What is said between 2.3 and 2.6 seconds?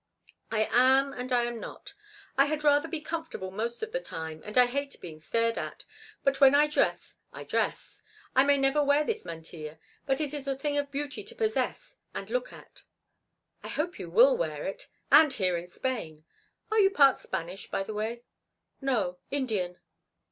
I